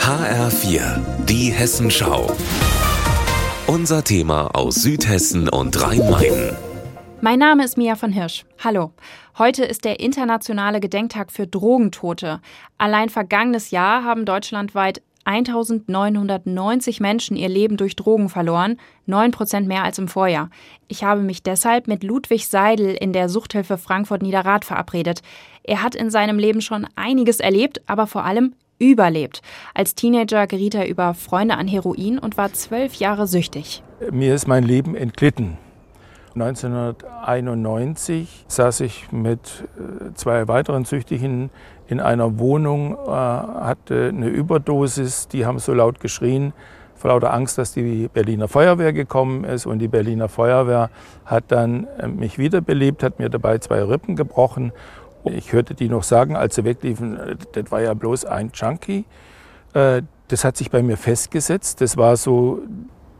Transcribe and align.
HR4, 0.00 1.00
die 1.26 1.52
Hessenschau. 1.52 2.34
Unser 3.66 4.02
Thema 4.02 4.48
aus 4.54 4.76
Südhessen 4.76 5.48
und 5.48 5.80
Rhein-Main. 5.80 6.56
Mein 7.20 7.38
Name 7.38 7.64
ist 7.64 7.76
Mia 7.76 7.94
von 7.94 8.12
Hirsch. 8.12 8.44
Hallo. 8.64 8.92
Heute 9.38 9.64
ist 9.64 9.84
der 9.84 10.00
internationale 10.00 10.80
Gedenktag 10.80 11.30
für 11.30 11.46
Drogentote. 11.46 12.40
Allein 12.78 13.08
vergangenes 13.08 13.70
Jahr 13.70 14.02
haben 14.02 14.24
deutschlandweit 14.24 15.02
1990 15.28 17.00
Menschen 17.00 17.36
ihr 17.36 17.50
Leben 17.50 17.76
durch 17.76 17.96
Drogen 17.96 18.30
verloren, 18.30 18.78
9 19.04 19.30
Prozent 19.30 19.68
mehr 19.68 19.84
als 19.84 19.98
im 19.98 20.08
Vorjahr. 20.08 20.48
Ich 20.88 21.04
habe 21.04 21.20
mich 21.20 21.42
deshalb 21.42 21.86
mit 21.86 22.02
Ludwig 22.02 22.48
Seidel 22.48 22.94
in 22.94 23.12
der 23.12 23.28
Suchthilfe 23.28 23.76
Frankfurt 23.76 24.22
Niederrad 24.22 24.64
verabredet. 24.64 25.20
Er 25.64 25.82
hat 25.82 25.94
in 25.94 26.10
seinem 26.10 26.38
Leben 26.38 26.62
schon 26.62 26.86
einiges 26.96 27.40
erlebt, 27.40 27.82
aber 27.86 28.06
vor 28.06 28.24
allem 28.24 28.54
überlebt. 28.78 29.42
Als 29.74 29.94
Teenager 29.94 30.46
geriet 30.46 30.74
er 30.74 30.88
über 30.88 31.12
Freunde 31.12 31.56
an 31.56 31.68
Heroin 31.68 32.18
und 32.18 32.38
war 32.38 32.54
zwölf 32.54 32.94
Jahre 32.94 33.26
süchtig. 33.26 33.82
Mir 34.10 34.34
ist 34.34 34.48
mein 34.48 34.64
Leben 34.64 34.94
entglitten. 34.94 35.58
1991 36.40 38.46
saß 38.48 38.80
ich 38.80 39.12
mit 39.12 39.64
äh, 39.76 40.14
zwei 40.14 40.48
weiteren 40.48 40.84
Süchtigen 40.84 41.50
in 41.88 42.00
einer 42.00 42.38
Wohnung, 42.38 42.94
äh, 42.94 43.10
hatte 43.10 44.12
eine 44.14 44.28
Überdosis. 44.28 45.28
Die 45.28 45.46
haben 45.46 45.58
so 45.58 45.74
laut 45.74 46.00
geschrien, 46.00 46.52
vor 46.94 47.10
lauter 47.10 47.32
Angst, 47.32 47.58
dass 47.58 47.72
die 47.72 48.08
Berliner 48.08 48.48
Feuerwehr 48.48 48.92
gekommen 48.92 49.44
ist. 49.44 49.66
Und 49.66 49.80
die 49.80 49.88
Berliner 49.88 50.28
Feuerwehr 50.28 50.90
hat 51.24 51.44
dann 51.48 51.86
äh, 51.98 52.08
mich 52.08 52.38
wiederbelebt, 52.38 53.02
hat 53.02 53.18
mir 53.18 53.28
dabei 53.28 53.58
zwei 53.58 53.82
Rippen 53.82 54.16
gebrochen 54.16 54.72
ich 55.24 55.52
hörte 55.52 55.74
die 55.74 55.88
noch 55.88 56.04
sagen, 56.04 56.36
als 56.36 56.54
sie 56.54 56.64
wegliefen, 56.64 57.18
das 57.52 57.70
war 57.70 57.82
ja 57.82 57.92
bloß 57.92 58.24
ein 58.24 58.50
Junkie. 58.54 59.04
Das 59.72 60.44
hat 60.44 60.56
sich 60.56 60.70
bei 60.70 60.82
mir 60.82 60.96
festgesetzt. 60.96 61.82
Das 61.82 61.98
war 61.98 62.16
so, 62.16 62.62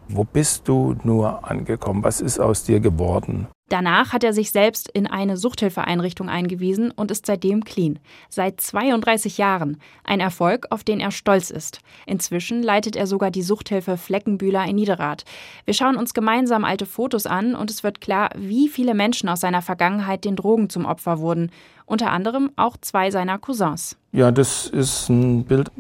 wo 0.09 0.25
bist 0.25 0.69
du 0.69 0.97
nur 1.05 1.49
angekommen? 1.49 2.03
Was 2.03 2.21
ist 2.21 2.41
aus 2.41 2.65
dir 2.65 2.81
geworden? 2.81 3.49
Danach 3.69 4.15
hat 4.15 4.25
er 4.25 4.33
sich 4.33 4.51
selbst 4.51 4.89
in 4.89 5.07
eine 5.07 5.37
Suchthilfeeinrichtung 5.37 6.31
eingewiesen 6.31 6.91
und 6.91 7.11
ist 7.11 7.27
seitdem 7.27 7.65
clean. 7.65 7.99
Seit 8.31 8.63
32 8.63 9.37
Jahren. 9.37 9.79
Ein 10.05 10.21
Erfolg, 10.21 10.67
auf 10.71 10.85
den 10.85 11.01
er 11.01 11.11
stolz 11.11 11.51
ist. 11.51 11.81
Inzwischen 12.07 12.63
leitet 12.63 12.97
er 12.97 13.07
sogar 13.07 13.31
die 13.31 13.43
Suchthilfe 13.43 13.99
Fleckenbühler 13.99 14.65
in 14.65 14.77
Niederrad. 14.77 15.25
Wir 15.67 15.75
schauen 15.75 15.97
uns 15.97 16.15
gemeinsam 16.15 16.65
alte 16.65 16.87
Fotos 16.87 17.27
an 17.27 17.55
und 17.55 17.71
es 17.71 17.85
wird 17.85 18.01
klar, 18.01 18.31
wie 18.35 18.69
viele 18.69 18.95
Menschen 18.95 19.29
aus 19.29 19.41
seiner 19.41 19.61
Vergangenheit 19.61 20.25
den 20.25 20.37
Drogen 20.37 20.71
zum 20.71 20.87
Opfer 20.87 21.19
wurden. 21.19 21.51
Unter 21.85 22.11
anderem 22.11 22.51
auch 22.57 22.79
zwei 22.81 23.11
seiner 23.11 23.39
Cousins. 23.39 23.99
Ja, 24.13 24.31
das 24.31 24.67
ist 24.67 25.11
ein 25.11 25.45
Bild. 25.45 25.71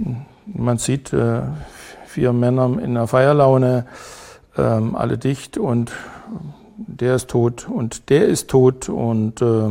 Man 0.44 0.76
sieht 0.76 1.14
äh, 1.14 1.40
vier 2.06 2.34
Männer 2.34 2.66
in 2.82 2.96
einer 2.96 3.06
Feierlaune, 3.06 3.86
äh, 4.58 4.62
alle 4.62 5.18
dicht 5.18 5.58
und 5.58 5.92
der 6.76 7.16
ist 7.16 7.30
tot 7.30 7.68
und 7.68 8.08
der 8.10 8.26
ist 8.26 8.48
tot 8.48 8.88
und 8.88 9.42
äh, 9.42 9.70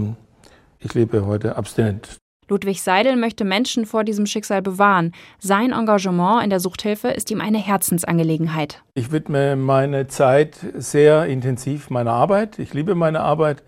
ich 0.79 0.93
lebe 0.93 1.25
heute 1.25 1.55
abstinent. 1.55 2.17
Ludwig 2.49 2.81
Seidel 2.81 3.17
möchte 3.17 3.43
Menschen 3.43 3.85
vor 3.85 4.05
diesem 4.05 4.25
Schicksal 4.25 4.61
bewahren. 4.61 5.11
Sein 5.37 5.73
Engagement 5.73 6.43
in 6.43 6.49
der 6.49 6.61
Suchthilfe 6.61 7.09
ist 7.09 7.29
ihm 7.29 7.41
eine 7.41 7.57
Herzensangelegenheit. 7.57 8.81
Ich 8.93 9.11
widme 9.11 9.57
meine 9.57 10.07
Zeit 10.07 10.57
sehr 10.75 11.25
intensiv 11.25 11.89
meiner 11.89 12.13
Arbeit. 12.13 12.57
Ich 12.57 12.73
liebe 12.73 12.95
meine 12.95 13.19
Arbeit. 13.19 13.63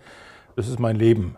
Das 0.56 0.66
ist 0.68 0.78
mein 0.78 0.96
Leben. 0.96 1.36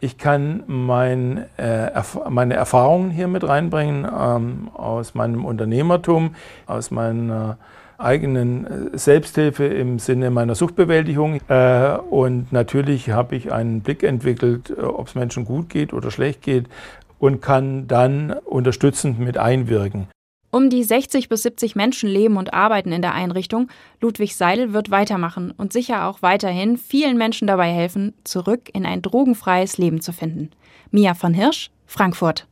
Ich 0.00 0.16
kann 0.16 0.62
mein, 0.66 1.44
äh, 1.58 1.90
meine 2.30 2.54
Erfahrungen 2.54 3.10
hier 3.10 3.28
mit 3.28 3.46
reinbringen 3.46 4.06
ähm, 4.06 4.70
aus 4.72 5.14
meinem 5.14 5.44
Unternehmertum, 5.44 6.36
aus 6.66 6.90
meiner 6.90 7.58
eigenen 7.98 8.92
äh, 8.94 8.98
Selbsthilfe 8.98 9.64
im 9.64 9.98
Sinne 9.98 10.30
meiner 10.30 10.54
Suchtbewältigung. 10.54 11.40
Äh, 11.48 11.98
und 12.10 12.52
natürlich 12.52 13.10
habe 13.10 13.36
ich 13.36 13.52
einen 13.52 13.80
Blick 13.82 14.02
entwickelt, 14.02 14.70
äh, 14.70 14.80
ob 14.80 15.08
es 15.08 15.14
Menschen 15.14 15.44
gut 15.44 15.68
geht 15.68 15.92
oder 15.92 16.10
schlecht 16.10 16.42
geht 16.42 16.66
und 17.18 17.42
kann 17.42 17.88
dann 17.88 18.32
unterstützend 18.32 19.18
mit 19.18 19.36
einwirken. 19.36 20.06
Um 20.50 20.70
die 20.70 20.82
60 20.82 21.28
bis 21.28 21.42
70 21.42 21.76
Menschen 21.76 22.08
leben 22.08 22.38
und 22.38 22.54
arbeiten 22.54 22.90
in 22.90 23.02
der 23.02 23.12
Einrichtung. 23.12 23.68
Ludwig 24.00 24.34
Seidel 24.34 24.72
wird 24.72 24.90
weitermachen 24.90 25.52
und 25.54 25.74
sicher 25.74 26.06
auch 26.06 26.22
weiterhin 26.22 26.78
vielen 26.78 27.18
Menschen 27.18 27.46
dabei 27.46 27.70
helfen, 27.70 28.14
zurück 28.24 28.70
in 28.72 28.86
ein 28.86 29.02
drogenfreies 29.02 29.76
Leben 29.76 30.00
zu 30.00 30.12
finden. 30.12 30.50
Mia 30.90 31.12
von 31.12 31.34
Hirsch, 31.34 31.70
Frankfurt. 31.86 32.47